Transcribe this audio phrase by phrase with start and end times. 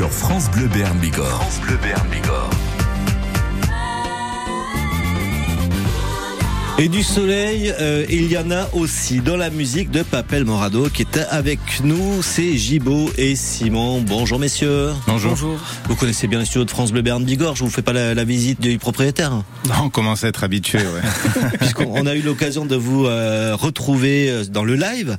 [0.00, 1.26] sur France Bleu Béarn Bigorre.
[1.26, 2.69] France Bleu Béarn Bigorre.
[6.82, 10.88] Et du soleil, euh, il y en a aussi dans la musique de Papel Morado
[10.88, 12.22] qui est avec nous.
[12.22, 14.00] C'est Gibo et Simon.
[14.00, 14.88] Bonjour messieurs.
[15.06, 15.36] Bonjour.
[15.90, 17.54] Vous connaissez bien les studios de France Bleu Berne Bigorre.
[17.54, 19.30] Je vous fais pas la, visite du propriétaire.
[19.68, 20.78] Non, on commence à être habitué.
[20.78, 21.48] Ouais.
[21.58, 25.18] Puisqu'on a eu l'occasion de vous euh, retrouver euh, dans le live,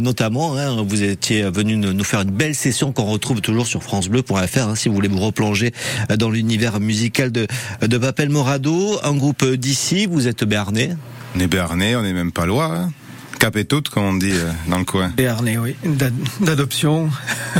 [0.00, 0.56] notamment.
[0.56, 4.76] Hein, vous étiez venu nous faire une belle session qu'on retrouve toujours sur francebleu.fr hein,
[4.76, 5.72] si vous voulez vous replonger
[6.16, 7.48] dans l'univers musical de,
[7.82, 10.06] de Papel Morado, un groupe d'ici.
[10.06, 10.90] Vous êtes béarnais.
[11.34, 12.74] On est béarnais, on est même pas loin.
[12.74, 12.92] Hein.
[13.38, 15.08] Cap et tout, comme on dit euh, dans le coin.
[15.16, 15.74] Béarnais, oui.
[16.40, 17.08] D'adoption.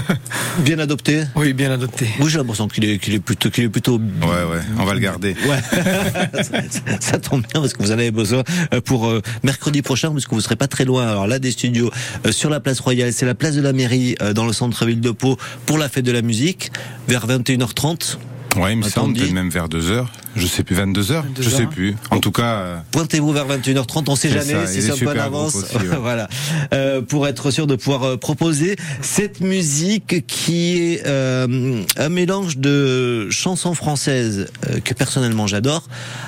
[0.58, 2.06] bien adopté Oui, bien adopté.
[2.20, 3.98] Oui, j'ai l'impression qu'il est, qu'il est plutôt, qu'il est plutôt.
[3.98, 5.34] Ouais, ouais, on va le garder.
[5.46, 5.60] Ouais.
[7.00, 8.42] ça, tombe bien parce que vous en avez besoin
[8.74, 11.08] euh, pour euh, mercredi prochain, parce que vous serez pas très loin.
[11.08, 11.90] Alors là, des studios
[12.30, 15.38] sur la place Royale, c'est la place de la mairie dans le centre-ville de Pau
[15.64, 16.72] pour la fête de la musique
[17.08, 18.18] vers 21h30.
[18.56, 20.10] Ouais, il me semble même vers 2 heures.
[20.36, 21.24] Je sais plus, 22 heures.
[21.38, 21.96] Je sais plus.
[22.10, 22.54] En tout cas.
[22.54, 24.04] Euh, Pointez-vous vers 21h30.
[24.08, 25.64] On sait jamais si c'est un peu avance.
[26.00, 26.28] voilà.
[26.72, 32.58] Euh, pour être sûr de pouvoir euh, proposer cette musique qui est euh, un mélange
[32.58, 35.84] de chansons françaises euh, que personnellement j'adore,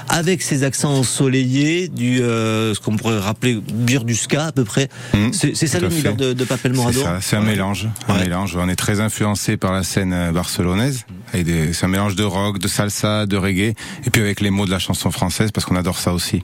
[0.09, 4.89] avec ses accents ensoleillés, du ce qu'on pourrait rappeler dire du ska à peu près.
[5.15, 7.01] Mmh, c'est ça l'univers de, de Papel Morado.
[7.21, 7.89] C'est un mélange.
[8.09, 8.57] Un mélange.
[8.57, 11.05] On est très influencé par la scène barcelonaise.
[11.33, 14.71] C'est un mélange de rock, de salsa, de reggae, et puis avec les mots de
[14.71, 16.43] la chanson française, parce qu'on adore ça aussi.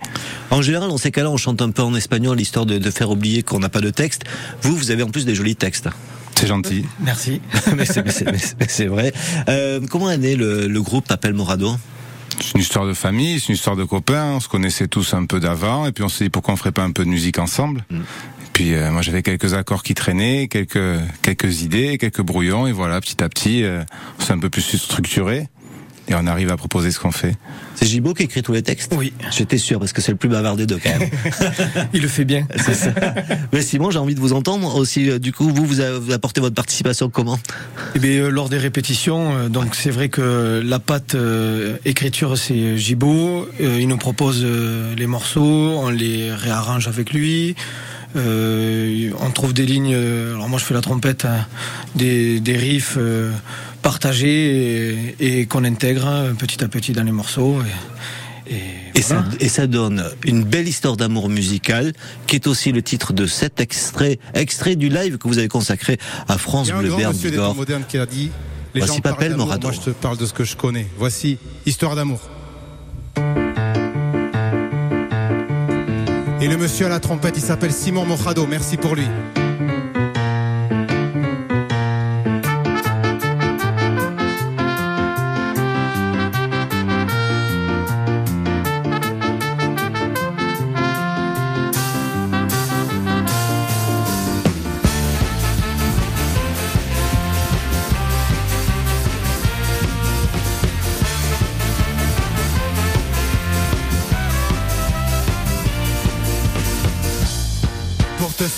[0.50, 3.10] En général, dans ces cas-là, on chante un peu en espagnol, histoire de, de faire
[3.10, 4.24] oublier qu'on n'a pas de texte.
[4.62, 5.88] Vous, vous avez en plus des jolis textes.
[6.38, 6.84] C'est gentil.
[7.00, 7.40] Merci.
[7.76, 7.84] mais
[8.68, 9.12] c'est vrai.
[9.48, 11.74] Euh, comment est né le, le groupe Papel Morado?
[12.40, 14.32] C'est une histoire de famille, c'est une histoire de copains.
[14.32, 16.72] On se connaissait tous un peu d'avant, et puis on s'est dit pourquoi on ferait
[16.72, 17.84] pas un peu de musique ensemble.
[17.90, 17.96] Mm.
[17.96, 22.72] Et puis euh, moi j'avais quelques accords qui traînaient, quelques quelques idées, quelques brouillons, et
[22.72, 23.82] voilà, petit à petit, euh,
[24.18, 25.48] on s'est un peu plus structuré
[26.08, 27.36] et on arrive à proposer ce qu'on fait.
[27.74, 29.12] C'est Gibo qui écrit tous les textes Oui.
[29.30, 31.10] J'étais sûr, parce que c'est le plus bavard des deux quand même.
[31.92, 32.46] Il le fait bien.
[32.56, 32.90] C'est ça.
[33.52, 35.10] Mais Simon, j'ai envie de vous entendre aussi.
[35.10, 35.80] Euh, du coup, vous, vous,
[36.12, 37.38] apportez votre participation comment?
[37.94, 41.16] Eh bien, euh, lors des répétitions, euh, donc c'est vrai que la patte
[41.84, 43.48] écriture, c'est Gibo.
[43.60, 45.42] il nous propose les morceaux,
[45.78, 47.54] on les réarrange avec lui.
[48.16, 49.94] on trouve des lignes.
[49.94, 51.46] alors moi, je fais la trompette, hein,
[51.94, 52.98] des, des riffs
[53.88, 57.56] partager et, qu'on intègre petit à petit dans les morceaux.
[58.94, 61.94] Et, ça, et, ça, donne une belle histoire d'amour musical,
[62.26, 65.96] qui est aussi le titre de cet extrait, extrait du live que vous avez consacré
[66.28, 67.54] à France Bleu Berne Bigorre.
[67.54, 68.30] moderne qui a dit
[68.74, 70.86] les Voici gens Papel Moi, je te parle de ce que je connais.
[70.98, 72.20] Voici Histoire d'amour.
[76.42, 78.46] Et le monsieur à la trompette, il s'appelle Simon Mojado.
[78.46, 79.06] Merci pour lui.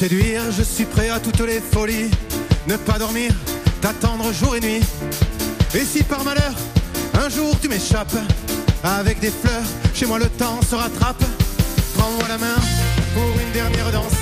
[0.01, 2.11] Séduire, je suis prêt à toutes les folies.
[2.67, 3.33] Ne pas dormir,
[3.83, 4.81] t'attendre jour et nuit.
[5.75, 6.55] Et si par malheur,
[7.23, 8.17] un jour tu m'échappes,
[8.83, 11.23] avec des fleurs, chez moi le temps se rattrape.
[11.97, 12.59] Prends-moi la main
[13.15, 14.17] pour une dernière danse,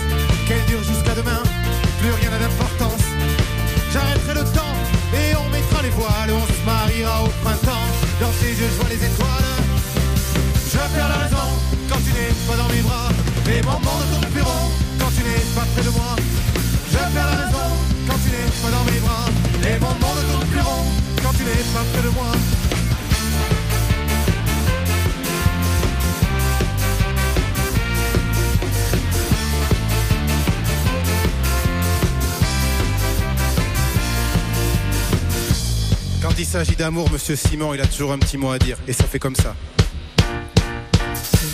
[0.49, 1.43] qu'elle dure jusqu'à demain,
[2.01, 3.05] plus rien n'a d'importance.
[3.93, 4.75] J'arrêterai le temps
[5.15, 7.87] et on mettra les voiles, on se mariera au printemps.
[8.21, 9.51] Dans tes yeux, je vois les étoiles.
[10.73, 11.49] Je perds la raison
[11.89, 13.11] quand tu n'es pas dans mes bras,
[13.65, 14.18] mon monde
[21.49, 22.27] n'es pas près de moi.
[36.23, 38.77] Quand il s'agit d'amour, monsieur Simon, il a toujours un petit mot à dire.
[38.87, 39.55] Et ça fait comme ça.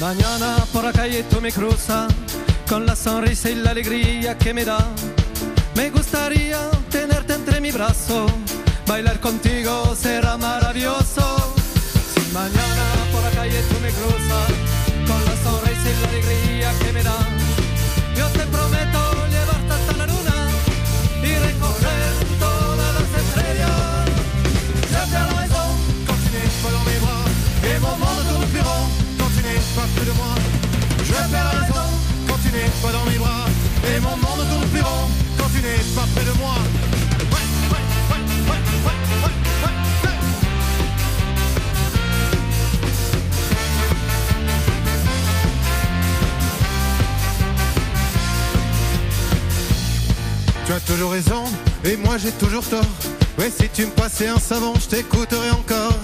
[0.01, 2.09] Mañana por la calle tú me cruzas
[2.69, 4.79] con la sonrisa y la alegría que me da.
[5.77, 6.59] Me gustaría
[6.91, 8.27] tenerte entre mi brazo,
[8.87, 11.55] bailar contigo será maravilloso.
[12.15, 14.51] Si mañana por la calle tú me cruzas,
[15.09, 17.19] con la sonrisa y la alegría que me da,
[18.17, 19.01] yo te prometo
[19.31, 20.37] llevarte hasta la luna
[21.23, 24.05] y recorrer todas las estrellas.
[24.93, 25.67] Je fais la raison
[26.07, 27.25] quand tu n'es pas dans mes bras,
[27.69, 28.87] et mon monde tourne plus rond
[29.19, 29.31] quand
[29.77, 30.34] pas près de moi.
[50.95, 51.45] Toujours raison
[51.85, 52.87] et moi j'ai toujours tort.
[53.37, 55.99] Ouais, si tu me passais un savon, je t'écouterai encore.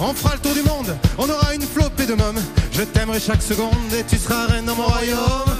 [0.00, 2.42] On fera le tour du monde, on aura une flopée de mômes.
[2.72, 5.52] Je t'aimerai chaque seconde et tu seras reine dans mon royaume.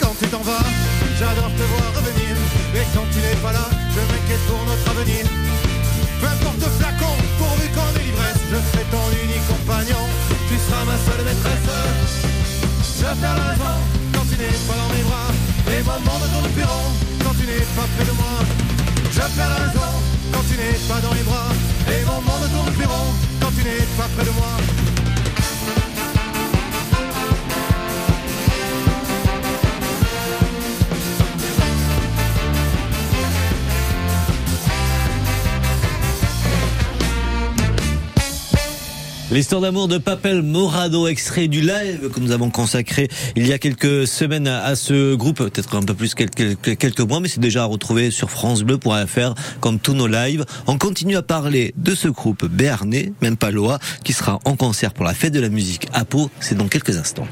[0.00, 0.64] Quand tu t'en vas,
[1.18, 2.36] j'adore te voir revenir.
[2.78, 5.26] Et quand tu n'es pas là, je m'inquiète pour notre avenir.
[6.20, 8.10] Peu importe flacon, pourvu qu'on ait
[8.50, 10.04] je serai ton unique compagnon.
[10.48, 11.70] Tu seras ma seule maîtresse.
[12.98, 13.54] Je perds la
[14.12, 15.39] quand tu n'es pas dans mes bras.
[15.72, 16.90] Et mon monde tourne plus rond
[17.22, 18.34] quand tu n'es pas près de moi.
[19.12, 19.90] Je perds la raison
[20.32, 21.50] quand tu n'es pas dans mes bras.
[21.88, 24.99] Et mon monde tourne plus rond quand tu n'es pas près de moi.
[39.32, 43.58] L'histoire d'amour de Papel Morado, extrait du live que nous avons consacré il y a
[43.58, 47.62] quelques semaines à ce groupe, peut-être un peu plus quelques, quelques mois, mais c'est déjà
[47.62, 50.44] à retrouver sur francebleu.fr comme tous nos lives.
[50.66, 54.92] On continue à parler de ce groupe béarnais, même pas Loa, qui sera en concert
[54.92, 57.28] pour la fête de la musique à Pau, c'est dans quelques instants.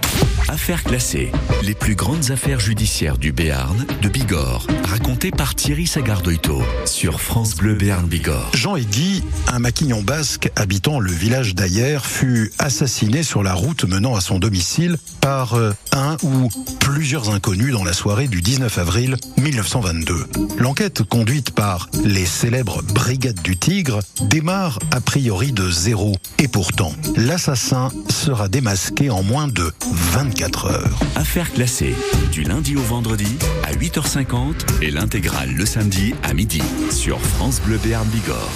[0.49, 1.31] Affaires classées,
[1.63, 7.55] les plus grandes affaires judiciaires du Béarn, de Bigorre, racontées par Thierry Sagardoito sur France
[7.55, 8.51] Bleu Béarn Bigorre.
[8.55, 14.15] Jean Eddy, un maquignon basque habitant le village d'Ayer, fut assassiné sur la route menant
[14.15, 16.49] à son domicile par euh, un ou
[16.81, 20.29] plusieurs inconnus dans la soirée du 19 avril 1922.
[20.59, 26.17] L'enquête conduite par les célèbres Brigades du Tigre démarre a priori de zéro.
[26.39, 29.71] Et pourtant, l'assassin sera démasqué en moins de
[30.13, 31.01] 24 heures.
[31.17, 31.95] Affaires classées,
[32.31, 37.79] du lundi au vendredi à 8h50 et l'intégrale le samedi à midi sur France Bleu
[37.79, 38.51] Béarn Bigorre.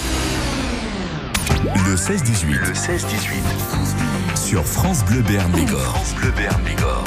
[1.87, 2.45] Le 16-18.
[2.51, 4.47] Le 16-18.
[4.47, 5.81] Sur France Bleu Béarn Bigorre.
[5.81, 7.03] France Bleu Béarn Bigorre.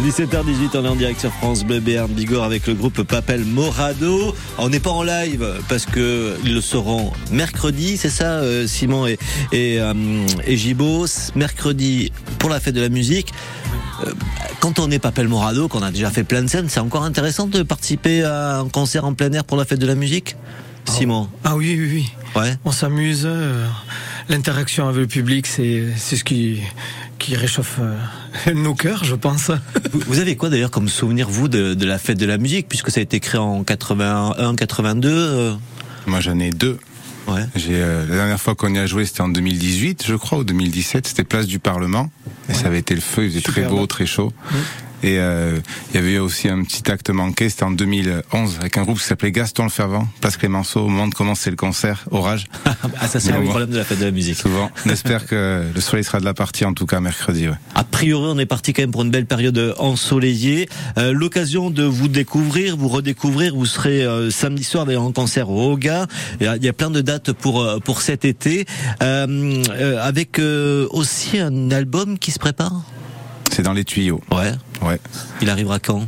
[0.00, 4.34] 17h18, on est en direct sur France Bleu Béarn Bigorre avec le groupe Papel Morado.
[4.56, 9.06] On n'est pas en live parce que ils le seront mercredi, c'est ça, euh, Simon
[9.06, 9.18] et,
[9.52, 9.92] et, euh,
[10.46, 10.58] et.
[11.34, 13.34] Mercredi pour la fête de la musique.
[14.06, 14.12] Euh,
[14.60, 17.46] quand on est Papel Morado, qu'on a déjà fait plein de scènes, c'est encore intéressant
[17.46, 20.36] de participer à un concert en plein air pour la fête de la musique
[20.86, 21.28] Simon?
[21.44, 22.40] Ah oui, oui, oui.
[22.40, 22.56] Ouais.
[22.64, 23.28] On s'amuse.
[24.28, 26.60] L'interaction avec le public, c'est ce qui,
[27.30, 27.78] qui réchauffe
[28.54, 29.52] nos cœurs, je pense.
[29.92, 32.90] Vous avez quoi d'ailleurs comme souvenir, vous, de, de, la fête de la musique, puisque
[32.90, 35.54] ça a été créé en 81, 82 euh...
[36.08, 36.78] Moi, j'en ai deux.
[37.28, 37.44] Ouais.
[37.54, 40.44] J'ai euh, la dernière fois qu'on y a joué, c'était en 2018, je crois, ou
[40.44, 41.06] 2017.
[41.06, 42.10] C'était place du Parlement,
[42.48, 42.58] et ouais.
[42.58, 43.26] ça avait été le feu.
[43.26, 44.32] Il faisait très beau, très chaud.
[44.50, 44.56] Mmh.
[45.02, 45.58] Et euh,
[45.90, 49.04] il y avait aussi un petit acte manqué, c'était en 2011, avec un groupe qui
[49.04, 52.46] s'appelait Gaston le Fervent, Place Clémenceau, au moment de commencer le concert, orage.
[52.66, 54.36] ah ça c'est le problème de la fête de la musique.
[54.36, 54.70] Souvent.
[54.86, 57.48] On espère que le soleil sera de la partie, en tout cas mercredi.
[57.48, 57.54] Ouais.
[57.74, 60.68] A priori, on est parti quand même pour une belle période ensoleillée.
[60.98, 65.50] Euh, L'occasion de vous découvrir, vous redécouvrir, vous serez euh, samedi soir d'ailleurs en concert
[65.50, 66.06] au Hoga.
[66.40, 68.66] Il y, a, il y a plein de dates pour pour cet été,
[69.02, 69.62] euh,
[70.02, 70.40] avec
[70.90, 72.82] aussi un album qui se prépare?
[73.60, 74.22] C'est dans les tuyaux.
[74.32, 74.52] Ouais.
[74.80, 74.98] Ouais.
[75.42, 76.06] Il arrivera quand?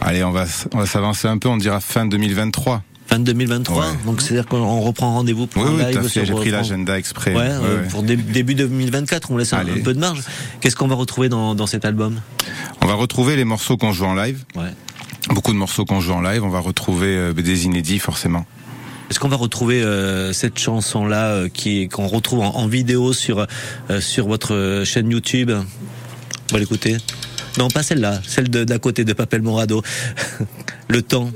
[0.00, 2.80] Allez, on va, on va s'avancer un peu, on dira fin 2023.
[3.08, 3.92] Fin 2023, ouais.
[4.06, 6.08] donc c'est-à-dire qu'on reprend rendez-vous pour oui, un oui, live.
[6.08, 7.34] J'ai pris l'agenda exprès.
[7.34, 10.20] Ouais, ouais, euh, pour dé début 2024, on laisse un, un, peu de marge.
[10.60, 12.20] Qu'est-ce qu'on va retrouver dans, dans cet album?
[12.80, 14.44] On va retrouver les morceaux qu'on joue en live.
[14.54, 14.70] Ouais.
[15.30, 16.44] Beaucoup de morceaux qu'on joue en live.
[16.44, 18.46] On va retrouver euh, des inédits forcément.
[19.10, 23.48] Est-ce qu'on va retrouver euh, cette chanson-là euh, qui qu'on retrouve en, en, vidéo sur
[23.98, 25.50] sur votre chaîne YouTube?
[26.52, 26.98] On va l'écouter.
[27.56, 29.82] Non, pas celle-là, celle de d'à côté de Papel Morado.
[30.88, 31.30] le temps.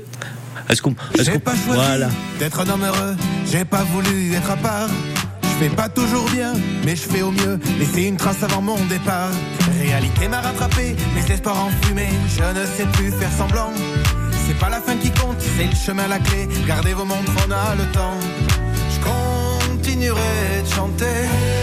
[0.69, 2.09] Est-ce qu'on est qu pas choisi voilà.
[2.37, 3.15] d'être un homme heureux,
[3.51, 4.89] j'ai pas voulu être à part.
[5.41, 6.53] Je fais pas toujours bien,
[6.85, 7.59] mais je fais au mieux.
[7.79, 9.31] Laisser une trace avant mon départ.
[9.81, 12.13] Réalité m'a rattrapé, mes espoirs enfumés.
[12.37, 13.73] Je ne sais plus faire semblant.
[14.45, 16.47] C'est pas la fin qui compte, c'est le chemin la clé.
[16.67, 18.19] Gardez vos montres, on a le temps.
[18.91, 21.56] Je continuerai de chanter.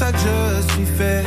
[0.00, 1.22] Ça que je suis fait.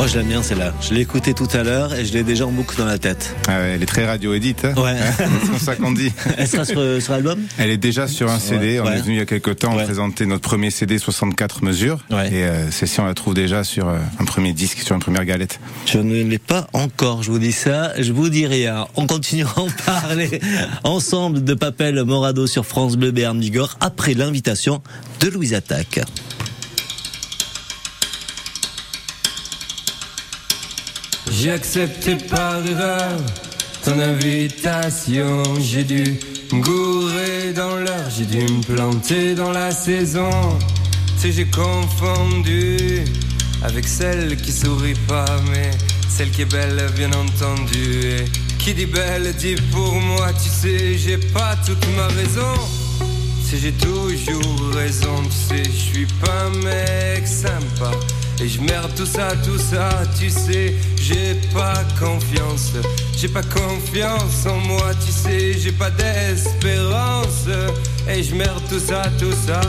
[0.00, 0.74] Oh, je l'aime bien celle-là.
[0.80, 3.36] Je l'ai écoutée tout à l'heure et je l'ai déjà en boucle dans la tête.
[3.46, 4.64] Ah ouais, elle est très radio édite.
[4.64, 4.98] Hein ouais.
[5.52, 6.10] c'est ça qu'on dit.
[6.36, 7.38] Elle sera sur, sur l'album?
[7.58, 8.80] Elle est déjà sur un CD.
[8.80, 8.80] Ouais.
[8.80, 8.98] On ouais.
[8.98, 9.84] est venu il y a quelques temps ouais.
[9.84, 12.00] présenter notre premier CD 64 mesures.
[12.10, 15.24] Et euh, celle-ci, on la trouve déjà sur euh, un premier disque, sur une première
[15.24, 15.60] galette.
[15.86, 17.92] Je ne l'ai pas encore, je vous dis ça.
[17.96, 18.88] Je vous dis rien.
[18.96, 20.40] On continuera à en parler
[20.82, 24.82] ensemble de Papel Morado sur France Bleu Béarn Bigorre après l'invitation
[25.20, 26.00] de Louise Attaque.
[31.32, 33.18] J'ai accepté par erreur
[33.82, 35.42] ton invitation.
[35.60, 36.20] J'ai dû
[36.52, 40.30] me dans l'heure, j'ai dû me planter dans la saison.
[41.16, 43.04] Sais, j'ai confondu
[43.62, 45.70] avec celle qui sourit pas, mais
[46.08, 48.04] celle qui est belle, bien entendu.
[48.04, 48.24] Et
[48.58, 52.54] qui dit belle dit pour moi, tu sais, j'ai pas toute ma raison.
[53.42, 57.90] Si j'ai toujours raison, tu sais, je suis pas un mec sympa.
[58.40, 62.72] Et je merde tout ça, tout ça, tu sais, j'ai pas confiance.
[63.16, 67.46] J'ai pas confiance en moi, tu sais, j'ai pas d'espérance.
[68.08, 69.60] Et je merde tout ça, tout ça.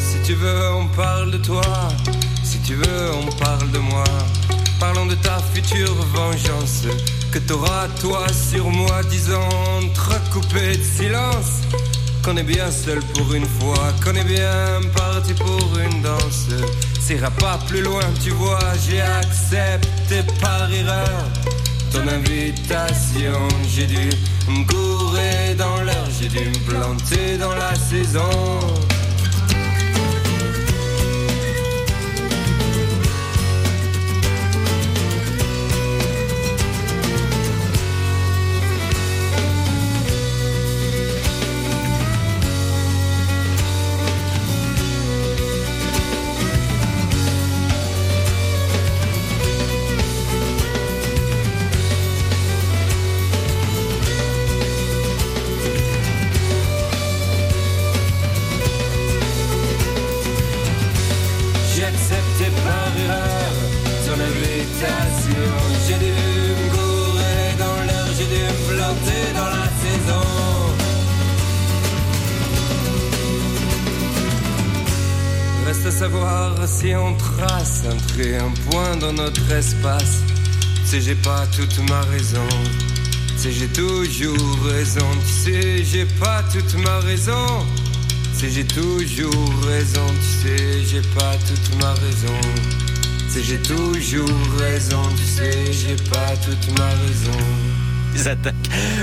[0.00, 1.62] Si tu veux, on parle de toi.
[2.42, 4.04] Si tu veux, on parle de moi.
[4.80, 6.86] Parlons de ta future vengeance
[7.32, 11.60] que t'auras toi sur moi, disant entrecoupé de silence.
[12.24, 16.48] Qu'on est bien seul pour une fois, qu'on est bien parti pour une danse.
[17.00, 21.24] S'ira pas plus loin, tu vois, j'ai accepté par erreur
[21.92, 23.48] ton invitation.
[23.68, 24.10] J'ai dû
[24.48, 28.79] me gourer dans l'heure, j'ai dû me planter dans la saison.
[76.66, 80.22] Si on trace un trait, un point dans notre espace.
[80.88, 82.48] Tu j'ai pas toute ma raison.
[83.40, 85.06] Tu j'ai toujours raison.
[85.26, 87.66] Tu sais, j'ai pas toute ma raison.
[88.38, 90.06] Tu j'ai toujours raison.
[90.08, 92.40] Tu sais, j'ai pas toute ma raison.
[93.32, 95.02] Tu j'ai toujours raison.
[95.16, 97.44] Tu sais, j'ai pas toute ma raison.
[98.14, 98.54] Louise Attaque.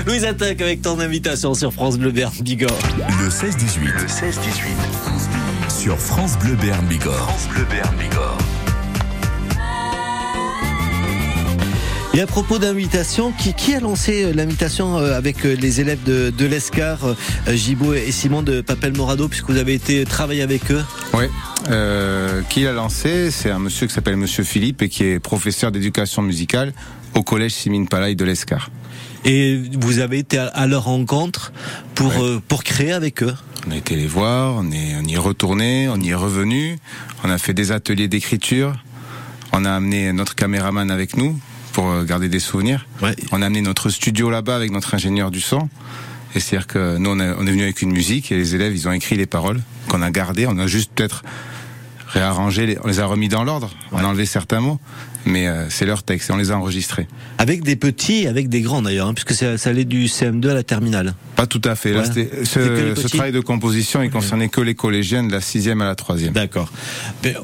[0.04, 2.76] Louise Attaque avec ton invitation sur France Bleu Bern Bigorre.
[3.20, 3.84] Le 16-18.
[3.84, 7.14] Le 16-18 sur France Bleu Béarn Bigorre.
[7.14, 8.38] France Bleu Béarn Bigorre.
[12.14, 16.02] Et à propos d'invitation, qui, qui, a lancé euh, l'invitation euh, avec euh, les élèves
[16.04, 17.14] de, de l'ESCAR,
[17.48, 20.82] Gibaud et Simon de Papel Morado, puisque vous avez été travailler avec eux?
[21.14, 21.26] Oui.
[21.70, 23.30] Euh, qui l'a lancé?
[23.30, 26.72] C'est un monsieur qui s'appelle Monsieur Philippe et qui est professeur d'éducation musicale
[27.14, 28.70] au collège Simine Palais de l'ESCAR.
[29.24, 31.52] Et vous avez été à leur rencontre
[31.94, 32.12] pour,
[32.46, 33.34] pour créer avec eux
[33.68, 36.78] on a été les voir, on, est, on y est retourné, on y est revenu,
[37.22, 38.82] on a fait des ateliers d'écriture,
[39.52, 41.38] on a amené notre caméraman avec nous
[41.72, 42.86] pour euh, garder des souvenirs.
[43.30, 45.68] On a amené notre studio là-bas avec notre ingénieur du son.
[46.34, 48.92] Et c'est-à-dire que nous, on, est venu avec une musique et les élèves, ils ont
[48.92, 50.46] écrit les paroles qu'on a gardées.
[50.46, 51.22] On a juste peut-être
[52.06, 54.80] réarrangé, on les a remis dans l'ordre, on a enlevé certains mots
[55.28, 57.06] mais euh, c'est leur texte et on les a enregistrés.
[57.38, 60.62] Avec des petits, avec des grands d'ailleurs, hein, puisque ça, allait du CM2 à la
[60.62, 61.14] terminale.
[61.36, 61.92] Pas tout à fait.
[61.92, 65.86] Là, ce, ce, travail de composition, il concernait que les collégiennes de la sixième à
[65.86, 66.32] la troisième.
[66.32, 66.72] D'accord.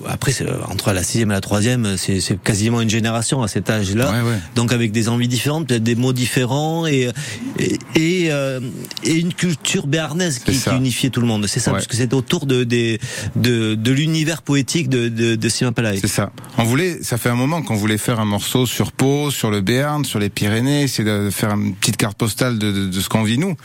[0.09, 0.33] Après,
[0.69, 4.13] entre la sixième et la troisième, c'est quasiment une génération à cet âge-là.
[4.57, 7.11] Donc avec des envies différentes, peut-être des mots différents et
[7.59, 8.61] et, et, euh,
[9.05, 11.47] une culture béarnaise qui, qui, unifiait tout le monde.
[11.47, 12.99] C'est ça, parce que c'était autour de, de,
[13.37, 15.99] de, de l'univers poétique de, de, de Simon Palais.
[16.01, 16.33] C'est ça.
[16.59, 19.61] On voulait, ça fait un moment qu'on voulait faire un morceau sur Pau, sur le
[19.61, 23.23] Béarn, sur les Pyrénées, essayer de faire une petite carte postale de, de, ce qu'on
[23.23, 23.57] vit nous.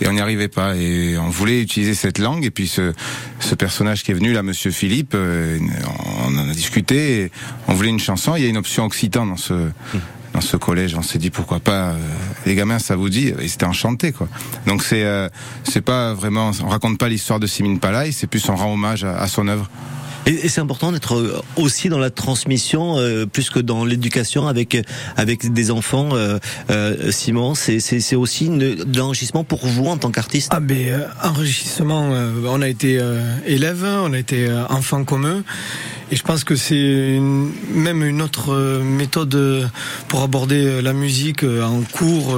[0.00, 0.76] Et on n'y arrivait pas.
[0.76, 2.44] Et on voulait utiliser cette langue.
[2.44, 2.92] Et puis ce,
[3.40, 5.58] ce personnage qui est venu là, Monsieur Philippe, euh,
[6.26, 7.20] on en a discuté.
[7.20, 7.30] Et
[7.68, 8.36] on voulait une chanson.
[8.36, 9.54] Il y a une option occitan dans ce.
[10.34, 11.94] dans ce collège, on s'est dit pourquoi pas euh,
[12.44, 14.28] les gamins ça vous dit et c'était enchanté quoi.
[14.66, 15.30] Donc c'est euh,
[15.64, 19.02] c'est pas vraiment on raconte pas l'histoire de Simine Palais, c'est plus on rend hommage
[19.02, 19.70] à, à son œuvre.
[20.26, 24.76] Et, c'est important d'être euh, aussi dans la transmission euh, plus que dans l'éducation avec
[25.16, 26.10] avec des enfants.
[26.12, 26.38] Euh,
[26.70, 30.50] euh Simon, c'est c'est aussi de l'enrichissement pour vous en tant qu'artiste.
[30.52, 32.10] Ah ben enrichissement.
[32.46, 33.00] on a été
[33.46, 35.44] élève, on a été enfant comme eux.
[36.10, 37.18] Et je pense que c'est
[37.74, 39.70] même une autre méthode
[40.08, 42.36] pour aborder la musique en cours.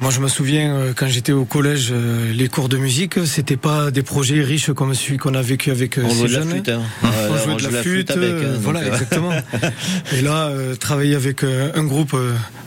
[0.00, 3.56] Moi, je me souviens euh, quand j'étais au collège, euh, les cours de musique, c'était
[3.56, 6.62] pas des projets riches comme celui qu'on a vécu avec euh, ces jeunes.
[6.68, 6.82] Hein.
[7.30, 9.30] on jouait de la flûte, hein, voilà, exactement.
[10.12, 12.16] Et là, travailler avec un groupe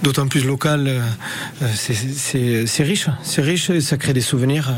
[0.03, 0.89] d'autant plus local,
[1.75, 4.71] c'est riche, c'est riche et ça crée des souvenirs.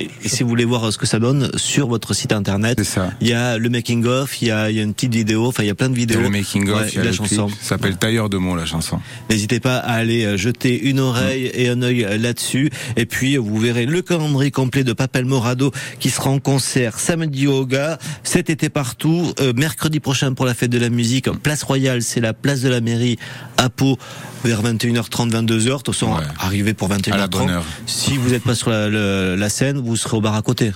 [0.00, 2.80] Et, si vous voulez voir ce que ça donne sur votre site internet,
[3.20, 5.62] il y a le making of, il y a, y a une petite vidéo, enfin
[5.62, 6.20] il y a plein de vidéos.
[6.20, 7.48] le making of, il y a la chanson.
[7.48, 8.98] Ça s'appelle Tailleur de mots la chanson.
[9.28, 12.70] N'hésitez pas à aller euh, jeter une oreille et un œil là-dessus.
[12.96, 17.46] Et puis vous verrez le calendrier complet de Papel Morado qui sera en concert samedi
[17.46, 21.62] au Gars, cet été partout, euh, mercredi prochain pour la fête de la musique, place
[21.62, 23.18] royale, c'est la place de la mairie
[23.56, 23.98] à Pau
[24.44, 25.64] vers 21h30, 22h.
[25.64, 27.50] De toute façon, arrivé pour 21h30.
[27.86, 30.72] Si vous n'êtes pas sur la, scène, vous serez au bar à côté.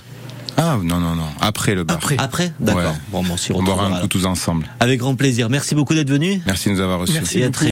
[0.57, 1.97] Ah non non non après le bar.
[1.97, 2.95] Après, après d'accord.
[3.11, 4.67] Bon, on, on boira un coup tous ensemble.
[4.79, 5.49] Avec grand plaisir.
[5.49, 6.41] Merci beaucoup d'être venu.
[6.45, 7.13] Merci de nous avoir reçus.
[7.13, 7.63] Merci à très